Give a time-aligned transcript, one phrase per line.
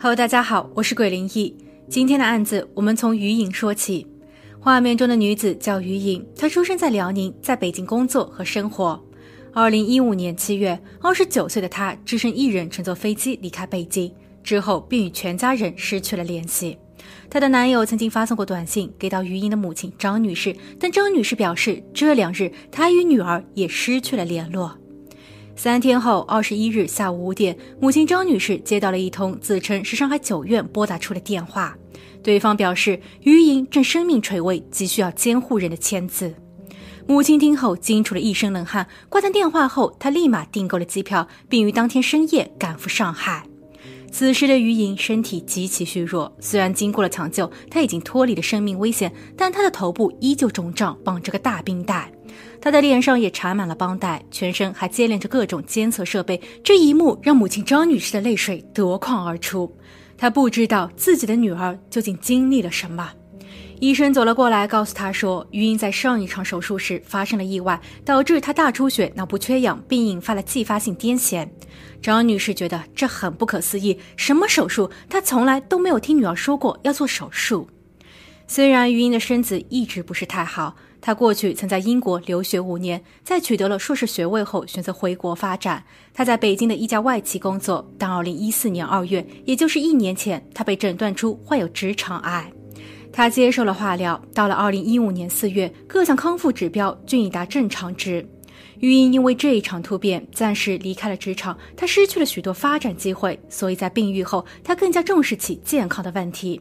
[0.00, 1.56] Hello，大家好，我是鬼灵异。
[1.88, 4.06] 今天的案子，我们从于颖说起。
[4.60, 9.02] 画面中的女子叫于颖，她出生在辽宁，在北京工作和生活。
[9.52, 14.12] 二零一五年七月，二十九岁的她只身一人乘坐飞机离开北京，
[14.42, 16.76] 之后便与全家人失去了联系。
[17.30, 24.76] 她的男友曾经发送过短信给到于颖的母亲张女士，但张女士表示，这两日她与女儿也失去了联络。
[25.56, 31.76] 三天后，二十一日下午五点，母亲张女士接到了一通自称是上海九院拨打出的电话，
[32.22, 36.34] 对方表示于莹正生命垂危，急需要监护人的签字。
[37.06, 43.46] 母亲听后惊出了一身冷汗，挂断电话后，她立马订购了机票，并于当天深夜赶赴上海。
[44.10, 52.10] 此时的于莹身体极其虚弱，虽然经过了抢救，她已经脱离了生命危险，但她的头部依旧肿胀，绑着个大冰袋。
[52.64, 56.40] 他的脸上也缠满了绷带，全身还接连着各种监测设备。
[56.64, 59.70] 这一幕让母亲张女士的泪水夺眶而出。
[60.16, 63.12] 她不知道自己的女儿究竟经历了什么。
[63.80, 71.46] 医生走了过来，告诉她说，余英在上一场手术时发生了意外，导致她大出血、脑部缺氧，并引发了继发性癫痫。
[72.00, 74.90] 张女士觉得这很不可思议，什么手术？
[75.10, 77.68] 她从来都没有听女儿说过要做手术。
[78.46, 80.74] 虽然余英的身子一直不是太好。
[81.06, 85.84] 他过去曾在英国留学五年，在取得了硕士学位后，选择回国发展。
[86.14, 92.50] 他在北京的一家外企工作，但2014年2月，也就是一年前，他被诊断出患有直肠癌。
[93.12, 98.26] 他接受了化疗，到了2015年4月，各项康复指标均已达正常值。
[98.80, 106.60] 于英因为这一场突变，暂时离开了职场，她失去了许多发展机会，所以在病愈后，她更加重视起健康的问题，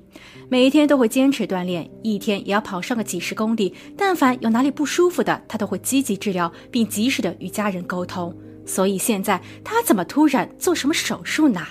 [0.50, 3.74] 每一天都会坚持锻炼，一天也要跑上个几十公里。
[3.98, 8.36] 但凡有哪里不舒服的，她都会积极治疗，并及时的与家人沟通。
[8.66, 11.66] 所以现在她怎么突然做什么手术呢？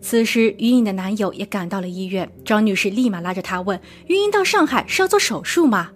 [0.00, 5.90] 此时，于颖的男友也赶到了医院，张女士立马拉着他问：“于英到上海是要做手术吗？”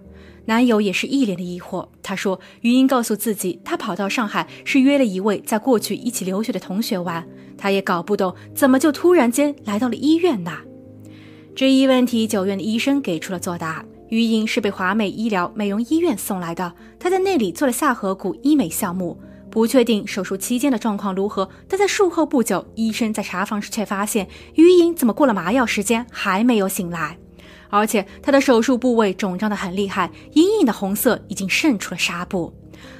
[0.45, 1.87] 男友也是一脸的疑惑。
[2.01, 7.25] 他说：“余英告诉自己，他跑到上海是约了一位在过去一起留学的同学玩。
[7.57, 10.51] 他也搞不懂，怎么就突然间来到了医院呢？”
[11.55, 19.17] 这一问题，九院的医生给出了作答：余英是被华美医疗美容医院送来的，他在那里做了下颌骨医美项目，
[19.51, 21.47] 不确定手术期间的状况如何。
[21.69, 27.17] 但在术后不久，医生在查房时却发现，余英怎么过了麻药时间还没有醒来。
[27.73, 32.53] 而且他的手术部位肿胀得很厉害，隐隐的红色已经渗出了纱布。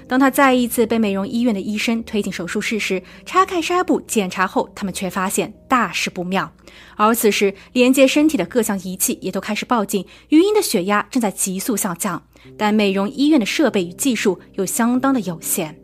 [0.08, 6.52] 当他再一次被美容医院的医生推进手术室时，拆开纱布检查后，他们却发现大事不妙。
[6.96, 12.24] 而此时，连接身体的各项仪器也都开始报警，余英的血压正在急速下降。
[12.58, 15.80] 但美容医院的设备与技术又相当的有限。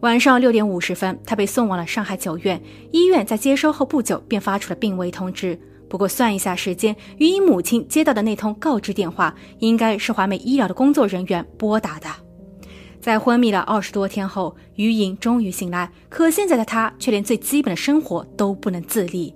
[0.00, 2.62] 晚上六点五十分，他被送往了上海九院
[2.92, 5.58] 医院，在接收后不久便发出了病危通知。
[5.88, 12.08] 不过算一下时间，于英母亲接到的那通告知电话，应该是华美医疗的工作人员拨打的。
[13.00, 19.34] 在昏迷了二十多天后，于莹终于醒来，可现在的她却连最基本的生活都不能自理。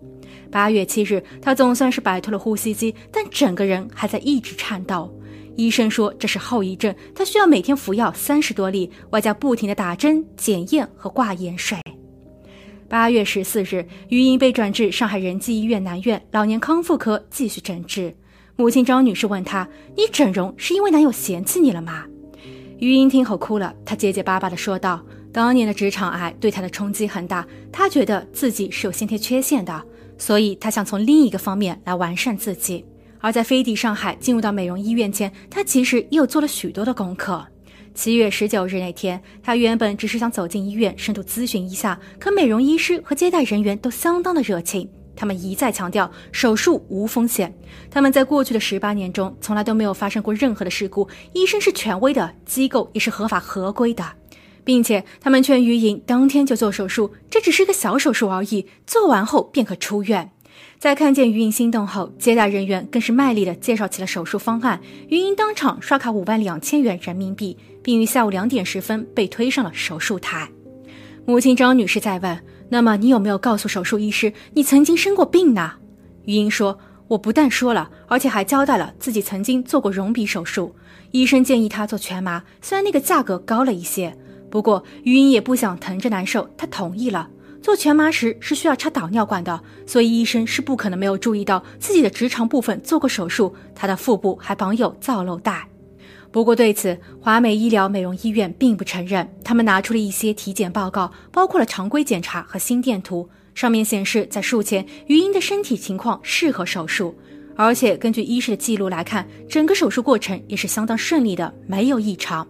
[0.50, 5.10] 八月七日，她总算是摆脱了呼吸机，但整个人还在一直颤抖。
[5.56, 11.78] 医生说这是后遗症，她需要每天服药三十多粒，外加不停的打针、检验和挂盐水。
[12.92, 18.14] 八月十四日，于英被转至上海仁济医院南院老年康复科继续诊治。
[18.54, 19.66] 母亲张女士问她
[19.96, 22.04] ：“你整容是因为男友嫌弃你了吗？”
[22.80, 29.82] 于英听后哭了，她结结巴巴地说道：“当年的直肠癌对她的冲击很大，她觉得自己是有先天缺陷的，
[30.18, 32.84] 所以她想从另一个方面来完善自己。
[33.20, 37.42] 而在飞抵上海进入到美容医院前，她其实又做了许多的功课。”
[37.94, 47.54] 七月十九日那天，他原本只是想走进医院深度咨询一下，可美容医师和接待人员都相当的热情，他们一再强调手术无风险。
[47.90, 54.04] 他们在过去的十八年中从来都没有发生过任何的事故，医生是权威的，机构也是合法合规的，
[54.64, 60.30] 并且他们劝于莹当天就做手术，这只是个小手术而已，做完后便可出院。
[60.78, 67.56] 在看见于颖心动后，接待人员更是卖力的介绍起了手术方案，于颖当场刷卡五万两千元人民币。
[67.82, 70.48] 并于下午两点十分被推上了手术台。
[71.24, 72.38] 母亲张女士在问
[72.68, 75.72] ：“那么你有没有告诉手术医师你曾经生过病呢？”
[76.24, 80.74] 余英说：“我不但说了，而且还交代了自己曾经做过隆鼻手术。
[81.10, 84.16] 医生建议她做全麻，虽然那个价格高了一些，
[84.50, 87.28] 不过余英也不想疼着难受，她同意了。
[87.60, 95.68] 做全麻时是需要插导尿管的，所以医生是不可能没有注意到自己的直肠部分做过手术，她的腹部还绑有造瘘带。”
[96.32, 99.28] 不过对此，华美医疗美容医院并不承认。
[99.44, 103.28] 他们拿出了一些体检报告，包括了常规检查和心电图。
[103.54, 107.14] 上面显示在术前余英的身体情况适合手术，
[107.54, 112.48] 而且根据医师的记录来看，整个手术过程也是相当顺利的，没有异常。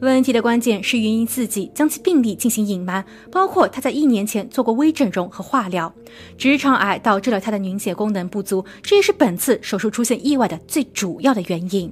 [0.00, 5.92] 问题的关键是余英自己将其病例进行隐瞒，包括她在一年前做过微整容和化疗，
[6.38, 11.90] 直肠癌导致了她的凝血功能不足，这也是本次手术出现意外的最主要的原因。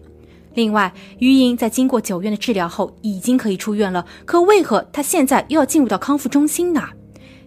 [0.54, 6.82] 另外，余莹在经过九院的治疗后已经可以出院了，可为何她现在又要进入到康复中心呢？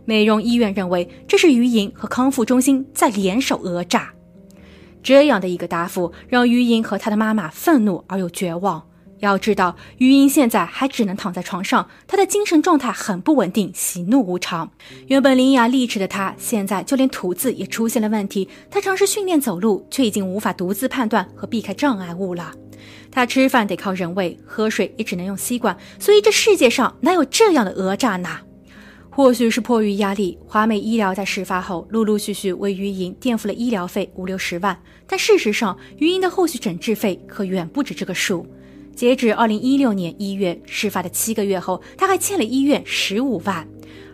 [0.05, 4.13] 美容医院认为这是余莹和康复中心在联手讹诈。
[5.01, 8.83] 这样的一个答复让余莹和她的妈妈愤怒而又绝望。
[9.19, 14.69] 要知道，余英现在还只能躺在床上，她的精神状态很不稳定，喜怒无常。
[15.07, 18.47] 原本伶牙俐齿的她，现在就连吐字也出现了问题。
[18.69, 22.53] 她尝试训练走路，却已经无法独自判断和避开障碍物了。
[23.11, 25.77] 他吃饭得靠人喂，喝水也只能用吸管。
[25.99, 28.29] 所以这世界上哪有这样的讹诈呢？
[29.09, 34.79] 或许是迫于压力，华美医疗在事发后陆陆续续为余莹垫付了医疗费五六十万。
[35.07, 38.45] 但事实上，余莹的后续诊治费可远不止这个数。
[38.95, 43.67] 截止二零一六年一月，事发的七个月后，他还欠了医院十五万，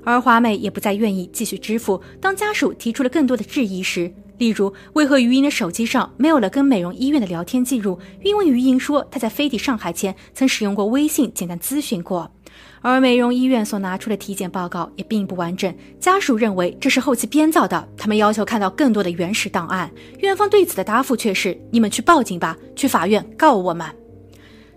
[0.05, 2.01] 而华美也不再愿意继续支付。
[2.21, 7.99] 当家属提出了更多的质疑时，例如为何余莹的手机上没有了跟美容医院的聊天记录？
[8.23, 12.29] 因为余莹说她在飞抵上海前曾使用过微信简单咨询过，
[12.81, 15.73] 而美容医院所拿出的体检报告也并不完整。
[15.99, 19.91] 家属认为这是后期编造的，他们要求看到更多的原始档案。
[20.19, 23.87] 院方对此的答复却是：你们去报警吧，去法院告我们。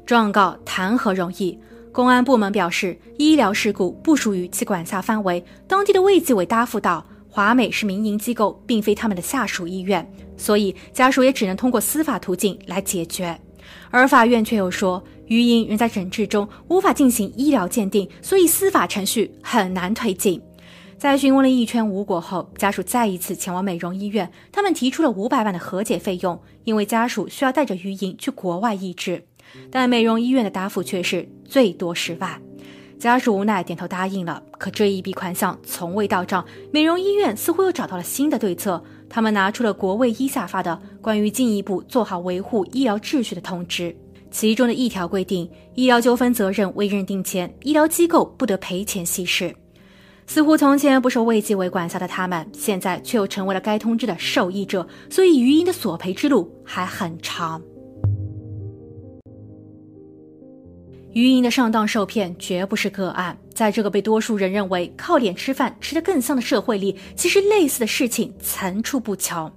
[0.04, 1.58] 状告谈何容易？
[1.90, 5.42] 公安部门表示，医疗事故不属于其管辖范围。
[5.66, 7.04] 当地的卫计委答复道
[7.36, 13.38] ：“华美是民营机构，并非他们的下属医院，所以家属也只能通过司法途径来解决。”
[13.92, 20.40] 而法院却又说，余英仍在诊治中，无法进行医疗鉴定，所以司法程序很难推进。
[20.96, 29.22] 在询问了一圈无果后，家属再一次前往美容医院，他们提出了五百万的和解费用，因为家属需要带着余英去国外医治。
[29.70, 32.40] 但美容医院的答复却是最多十万，
[32.98, 34.42] 家属无奈点头答应了。
[34.58, 43.94] 可这一笔款项从未到账，美容医院似乎又找到了新的对策，他们拿出了国卫医下发的关于进一步做好维护医疗秩序的通知，
[44.30, 49.54] 其中的一条规定，医疗纠纷责任未认定前，医疗机构不得赔钱息事。
[50.26, 57.62] 似乎从前不受卫计委管辖的他们，现在却又成为了该通知的受益者，所以余音的索赔之路还很长。
[61.16, 69.50] 余英的上当受骗绝不是个案，在这个被多数人认为靠脸吃饭吃得更香的社会里，其实类似的事情层出不穷。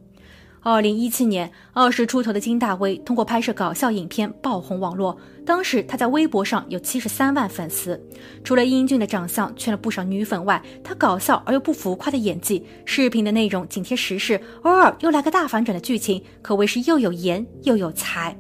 [0.62, 8.02] 二零一七年，二十出头的金大威通过拍摄搞笑影片爆红网络，当时他在微博上有七十三万粉丝。
[8.42, 18.34] 除了英俊的长相圈了不少女粉外，他搞笑而又不浮夸的演技，视频的内容紧贴时事，偶尔又来个大反转的剧情，可谓是又有颜又有才。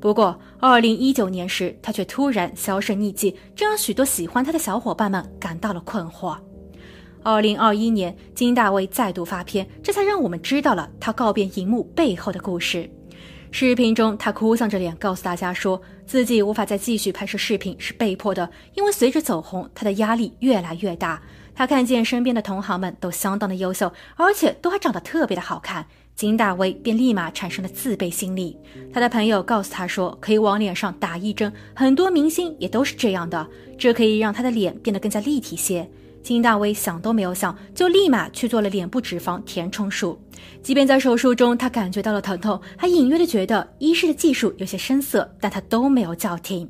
[0.00, 6.34] 不过，二零一九年时，他却突然销声匿迹，这让许多喜欢他的小伙伴们感到了困惑。
[7.22, 12.90] 二零二一年，金大卫再度发片，这才让我们知道了他告别荧幕背后的故事。
[13.50, 21.20] 视频中，他哭丧着脸告诉大家，说自己无法再继续拍摄视频是被迫的，因为随着走红，他的压力越来越大。
[21.54, 25.86] 他看见身边的同行们都相当的优秀，而且都还长得特别的好看。
[26.20, 28.54] 金大威便立马产生了自卑心理。
[28.92, 33.48] 他的朋友告诉他说，可以往脸上打一针，很多明星也都是这样的，
[33.78, 35.88] 这可以让他的脸变得更加立体些。
[36.22, 40.20] 金大威想都没有想，就立马去做了脸部脂肪填充术。
[40.62, 46.68] 即便在手术中他感觉到了疼痛，还隐约的觉得医师的技术有些生涩，但他都没有叫停。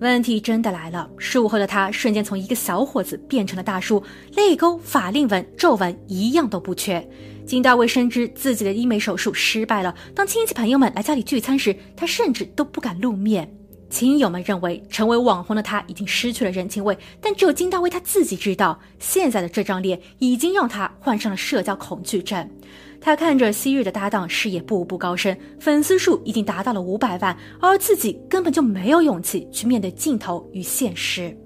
[0.00, 4.02] 问题真的来了，术后的他瞬间从一个小伙子变成了大叔，
[4.34, 7.08] 泪沟、法令纹、皱纹一样都不缺。
[7.46, 9.94] 金大卫深知自己的医美手术失败了。
[10.14, 13.48] 当亲戚朋友们来家里聚餐时，他甚至都不敢露面。
[13.90, 22.50] 亲友们认为成为网红的他已经失去了人情味，但只有金大卫他自己知道，现在的这张脸已经让他患上了社交恐惧症。
[23.00, 31.36] 他看着昔日的搭档事业步步高升，粉丝数已经达到了五百万，而自己根本就没有勇气去面对镜头与现实。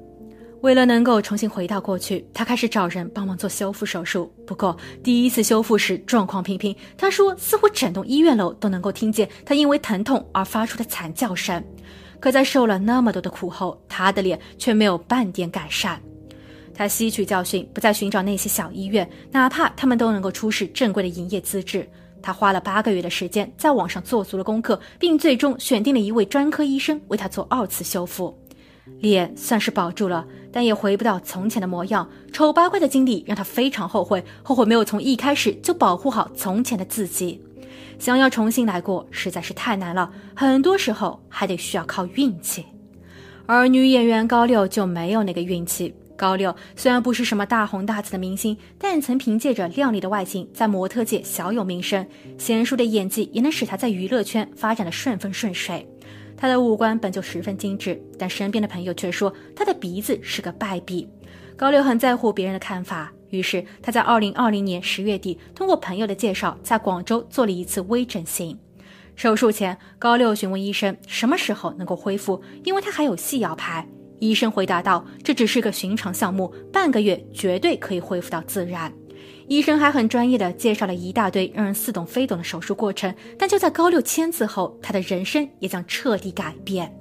[0.60, 4.32] 为了能够重新回到过去，他开始找人帮忙做修复手术。
[4.44, 11.62] 不过第一次修复时状况平平，他说似乎整栋医院楼都能够听见他因为疼痛而发出的惨叫声。
[12.18, 16.00] 可在受了那么多的苦后，他的脸却没有半点改善。
[16.74, 21.88] 他吸取教训，不再寻找那些小医院，哪怕他们都能够出示正规的营业资质。
[22.20, 28.36] 他花了八个月的时间，在网上做足了功课，并最终选定了一位专科医生为他做二次修复。
[29.00, 32.08] 脸算是保住了，但也回不到从前的模样。
[32.32, 37.40] 丑八怪的经历让他非常后悔，后悔没有从一开始就保护好从前的自己。
[37.98, 42.64] 想要重新来过实在是太难了，很多时候还得需要靠运气。
[43.46, 45.94] 而女演员高六就没有那个运气。
[46.16, 52.04] 高六虽然不是什么大红大紫的明星，但曾凭借着靓丽的外形在模特界小有名声，
[52.36, 55.88] 娴熟的演技也能使她在娱乐圈发展的顺风顺水。
[56.38, 61.08] 他的五官本就十分精致，但身边的朋友却说他的鼻子是个败笔。
[61.56, 63.12] 高六很在乎别人的看法。
[63.30, 68.56] 于是他在二零二零年十月底，通过朋友的介绍，在广州做了一次微整形。
[69.16, 73.86] 手术前，高六询问医生什么时候能够恢复，因为他还有戏要拍。
[74.20, 78.92] 医生回答道：“这只是个寻常项目，半个月绝对可以恢复到自然。”
[79.48, 83.12] 医生还很专业的介绍了一大堆让人似懂非懂的手术过程。
[83.38, 86.94] 但就在高六签字后，他的人生也将彻底改变。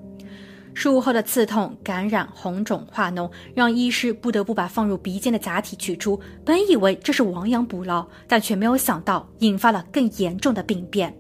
[0.74, 6.18] 术后的刺痛、感染、红肿、化脓，让医师不得不把放入鼻尖的假体取出。
[6.46, 11.14] 本以为这是亡羊补牢，但却没有想到引发了更严重的病变。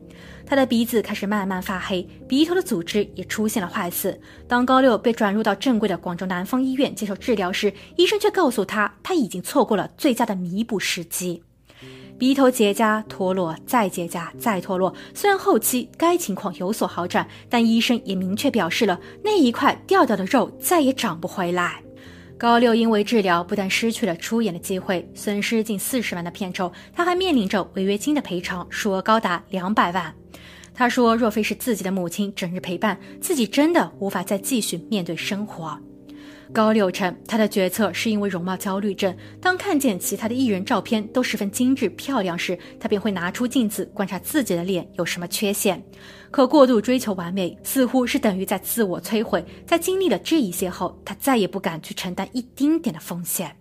[0.47, 4.17] 他的鼻子开始慢慢发黑，鼻头的组织也出现了坏死。
[4.47, 11.43] 当高六被转入到正规的广州南方医院接受治疗时，医生却告诉他，他已经错过了最佳的弥补时机。
[12.17, 14.91] 鼻头结痂脱落，再结痂，再脱落。
[15.13, 21.83] 虽然后期该情况有所好转，但医生也明确表示了那一块掉掉的肉再也长不回来。
[22.37, 30.13] 高六因为治疗不但失去了出演的机会，损失近四十万的片酬，他还面临着违约金的赔偿，数额高达两百万。
[30.75, 35.75] 他说：“若非是自己的母亲整日陪伴，自己真的无法再继续面对生活。”
[36.57, 39.15] 高六称，他的决策是因为容貌焦虑症。
[39.39, 45.79] 当看见其他的艺人照片都十分精致漂亮时，他便会拿出镜子观察自己的脸有什么缺陷。
[46.31, 49.45] 可过度追求完美，似乎是等于在自我摧毁。
[49.67, 53.55] 在经历了这一些后，他再也不敢去承担一丁点的风险。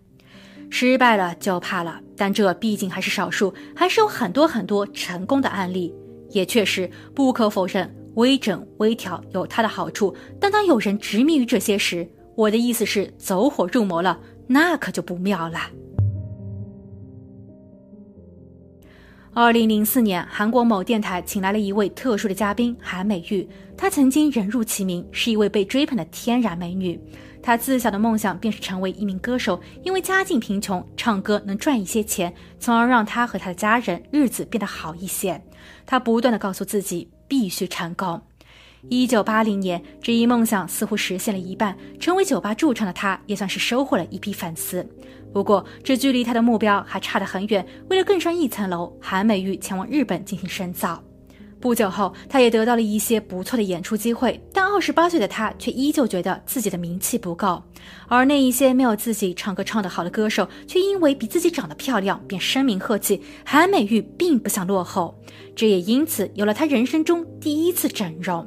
[0.70, 5.94] 失败了就怕了，但这毕竟还是少数，还是有很多很多成功的案例。
[6.30, 10.16] 也确实不可否认，微整微调有它的好处。
[10.40, 15.58] 但当有人执迷于这些时，我的意思是，走火入魔了，那可就不妙了。
[19.32, 27.00] 二零零四年，韩国某电台请来了一位特殊的嘉宾韩美玉，她曾经人如其名，是一位被追捧的天然美女。
[27.42, 35.42] 她自小的梦想便是成为一名歌手，因为家境贫穷，唱歌能赚一些钱，从而让她和她的家人日子变得好一些。
[35.86, 38.20] 她不断的告诉自己，必须成功。
[38.88, 44.88] 一九八零年，这一梦想似乎实现了一半，成为酒吧驻唱的他，也算是收获了一批粉丝。
[45.32, 47.66] 不过，这距离他的目标还差得很远。
[47.90, 51.02] 为了更上一层楼，韩美玉前往日本进行深造。
[51.58, 57.60] 不久后，他也得到了一些不错的演出机会，但二十八岁的他却依旧觉得自己的名气不够。
[58.06, 63.20] 而那一些没有自己唱歌唱得好的歌手，却因为比自己长得漂亮，便声名鹤起。
[63.44, 65.20] 韩美玉并不想落后，
[65.56, 68.46] 这也因此有了他人生中第一次整容。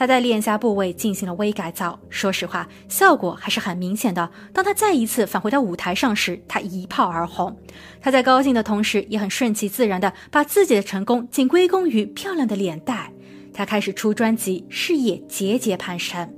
[0.00, 4.30] 他在脸颊部位进行了微改造，说实话，效果还是很明显的。
[4.50, 7.54] 当他再一次返回到舞台上时，他一炮而红。
[8.00, 13.12] 他在高兴的同时，也很顺其自然的把自己的成功仅归功于漂亮的脸蛋。
[13.52, 16.32] 他开始出专辑，事业节节攀升。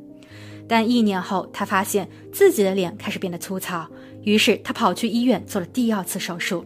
[0.66, 3.86] 但一年后，他发现自己的脸开始变得粗糙，
[4.24, 6.64] 于是他跑去医院做了第二次手术。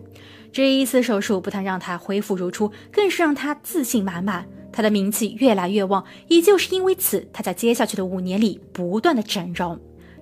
[0.51, 4.49] 这一次手术不但让他恢复如初，更是让他自信满满。
[4.77, 9.81] 他的名气越来越旺，也就是因为此，他在接下去的五年里不断的整容，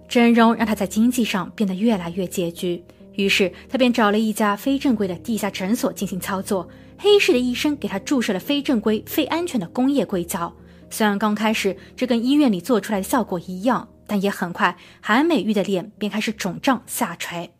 [0.09, 2.85] 整容让他在经济上变得越来越拮据。
[3.15, 10.55] 于是他便找了一家非正规的地下诊所进行操作，黑市的医生给他注射了非正规、非安全的工业硅胶。
[10.89, 17.54] 虽然刚开始这跟医院里做出来的效果一样，但也很快，韩美玉的脸便开始肿胀下垂。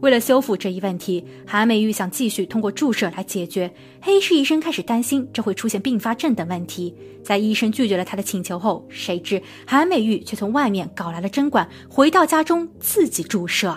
[0.00, 3.72] 为了修复这一问题，韩美玉想继续通过注射来解决。
[4.00, 6.94] 黑市医生开始担心这会出现并发症等问题。
[7.24, 13.76] 在医生拒绝了他的请求后，谁知韩美玉却从外面搞来了针管，回到家中自己注射。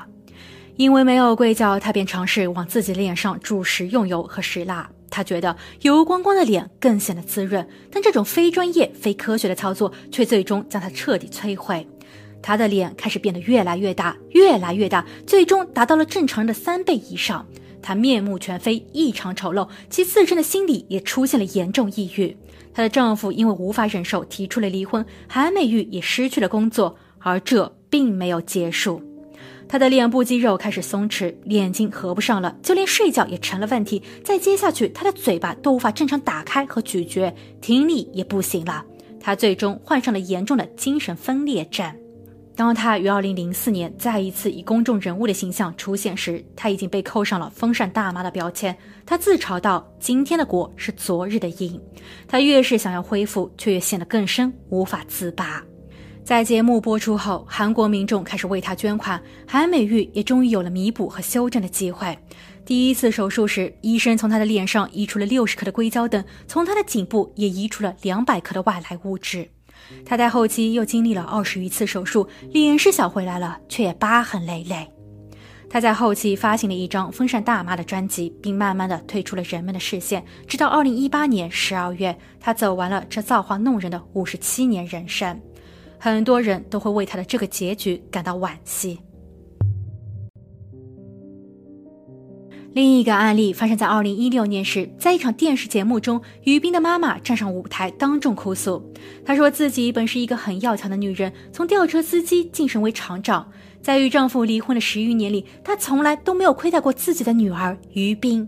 [0.76, 4.88] 因为没有硅胶，他便尝试往自己脸上注食用油和石蜡。
[5.10, 11.86] 他觉得油光光的脸更显得滋润，但这种非专业、非科学的操作却最终将他彻底摧毁。
[12.42, 17.46] 他的脸开始变得越来越大，越来越大，最终达到了正常人的三倍以上。
[17.82, 22.38] 他面目全非，异常丑陋，其自身的心理也出现了严重抑郁。
[22.74, 25.06] 她的丈夫因为无法忍受，提出了离婚。
[25.28, 29.02] 韩美玉也失去了工作，而这并没有结束。
[29.68, 34.04] 她的脸部肌肉开始松弛，眼睛合不上了，就连睡觉也成了问题。
[34.24, 38.86] 再接下去，她的嘴巴都无法正常打开和咀嚼，听力也不行了。
[39.20, 41.92] 她最终患上了严重的精神分裂症。
[42.56, 48.78] 当他于二零零四年再一次以公众人物的形象出现时，他已经被扣上了“风扇大妈”的标签。
[49.06, 51.80] 他自嘲道：“今天的果是昨日的因。”
[52.28, 55.64] 他越是想要恢复，却越陷得更深，无法自拔。
[56.24, 62.16] 在节目播出后，韩国民众开始为他捐款，韩美玉也终于有了弥补和修正的机会。
[62.64, 69.50] 第一次手术时，医生从他的脸上移除了六十克的硅胶等，从他的颈部也移除了两百克的外来物质。
[70.06, 74.88] 他在后期又经历了二十余次手术，脸是小回来了，却也疤痕累累。
[75.70, 85.40] 他在后期发行了一张《风扇大妈》的专辑，并慢慢的退出了人们的视线，直到二零一八年十二月，他走完了这造化弄人的五十七年人生。
[85.98, 89.00] 很多人都会为他的这个结局感到惋惜。
[92.74, 98.82] 另一个案例发生在二零一六年时，在一场电视节目中，于斌的妈妈站上舞台，当众哭诉。
[99.26, 103.52] 她说自己本是一个很要强的女人，从吊车司机晋升为厂长，
[103.82, 108.48] 在与丈夫离婚的十余年里，她从来都没有亏待过自己的女儿于斌。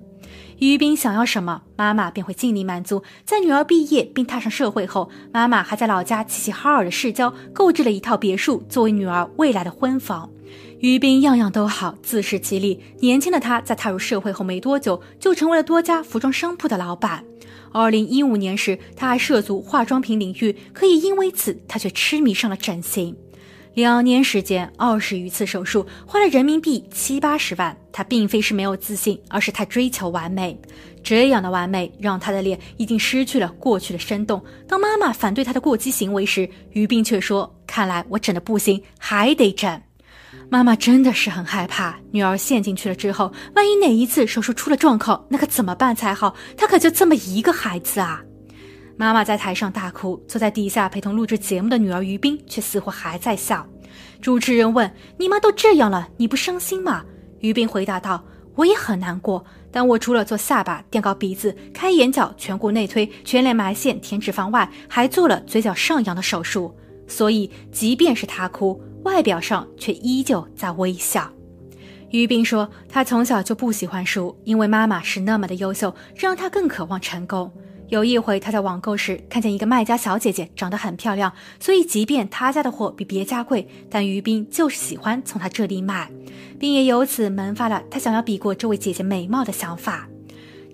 [0.59, 3.03] 于斌想要什么，妈妈便会尽力满足。
[3.25, 10.29] 在女儿毕业并踏上社会后，妈妈还在老家齐齐哈尔的市郊购置了一套别墅，作为女儿未来的婚房。
[10.83, 12.77] 于斌样样都好，自食其力。
[12.99, 17.23] 年轻的他在踏入社会后没多久，就成为了多家服装商铺的老板。
[17.71, 23.15] 二零一五年时，他还涉足化妆品领域，可以因为此，他却痴迷上了整形。
[23.75, 27.77] 两年时间，二十余次手术，花了人民币七八十万。
[27.93, 30.59] 他并非是没有自信，而是太追求完美。
[31.01, 34.43] 这样的完美，让他的脸已经失去了过去的生动。
[34.67, 39.81] 当妈妈反对他的过激行为时，于斌却说：“看来我整的不行，还得整。”
[40.49, 46.35] 妈妈真的是很害怕，女儿陷进去了之后，万一哪一次手术出了状况，那可怎么办才好？
[46.55, 48.21] 她可就这么一个孩子啊！
[48.95, 53.67] 妈妈在台上大哭，坐在底下陪同录制节目的女儿于冰却似乎还在笑。
[54.21, 57.03] 主持人问：“你妈都这样了，你不伤心吗？”
[57.41, 58.23] 于冰回答道
[58.55, 66.73] ：“我也很难过，但我除了做下巴、垫高鼻子、开眼角、颧骨内推、全脸埋线、填脂肪外，还做了嘴角上扬的手术。
[67.07, 71.29] 所以，即便是她哭。”外表上却依旧在微笑。
[72.09, 77.51] 于斌说：“他从小就不喜欢输，因为妈妈是那么的优秀，让他更渴望成功。
[77.89, 86.09] 有一回，他在网购时看见一个卖家小姐姐长得很漂亮，所以即便他家的货比别家贵，但于斌就是喜欢从他这里买，
[86.59, 90.07] 并也由此萌发了他想要比过这位姐姐美貌的想法。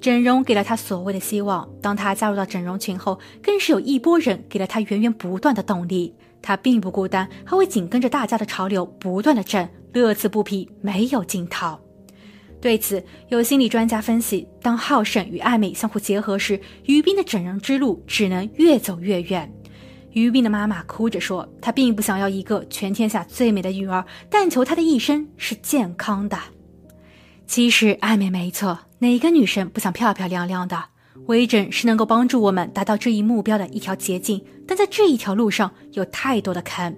[0.02, 11.80] 整容给了他所谓的希望，当他加入到整容群后，更是有一波人给了他源源不断的动力。”他并不孤单，还会紧跟着大家的潮流不断的整，乐此不疲，没有尽头。
[12.62, 19.50] 对此，有心理专家分析，当好胜与爱美相互结合时，于斌的整容之路只能越走越远。
[20.12, 26.38] 于斌的妈妈哭着说：“她并不想要一个全天下最美的女儿，但求她的一生是健康的。”
[27.48, 30.86] 其实，爱美没错，哪个女生不想漂漂亮亮的？
[31.28, 36.96] 微整是能够帮助我们达到这一目标的一条捷径，但在这一条路上有太多的坑，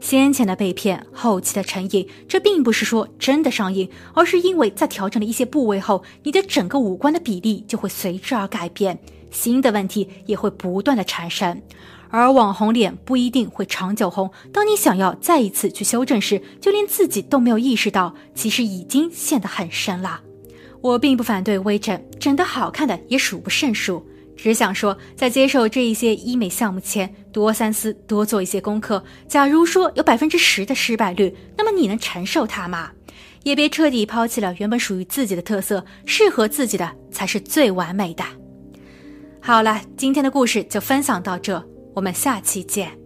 [0.00, 2.06] 先前的被骗，后期的成瘾。
[2.28, 8.98] 这并不是说真的上瘾，而是因为在调整了一些部位后，你的整个五官的比例就会随之而改变，
[9.30, 11.60] 新的问题也会不断的产生。
[12.08, 20.20] 而网红脸不一定会长久红，当你想要再一次去修正时，就连自己都没有意识到，其实已经陷得很深了。
[20.82, 24.04] 我并不反对微整，整得好看的也数不胜数。
[24.36, 29.02] 只想说，在接受这一些医美项目前，多三思，多做一些功课。
[29.28, 32.90] 假如说有百分之十的失败率，那么你能承受它吗？
[33.44, 38.24] 也别彻底抛弃了原本属于自己的特色，适合自己的才是最完美的。
[39.40, 41.62] 好了，今天的故事就分享到这，
[41.94, 43.01] 我们下期见。